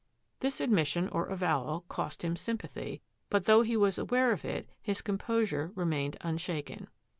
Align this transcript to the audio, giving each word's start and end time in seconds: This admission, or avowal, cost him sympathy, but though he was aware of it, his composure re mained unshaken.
This 0.39 0.59
admission, 0.59 1.07
or 1.09 1.27
avowal, 1.27 1.81
cost 1.81 2.23
him 2.23 2.35
sympathy, 2.35 3.03
but 3.29 3.45
though 3.45 3.61
he 3.61 3.77
was 3.77 3.99
aware 3.99 4.31
of 4.31 4.43
it, 4.43 4.67
his 4.81 4.99
composure 4.99 5.71
re 5.75 5.85
mained 5.85 6.15
unshaken. 6.21 6.87